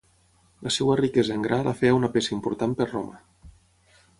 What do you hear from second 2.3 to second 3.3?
important per Roma.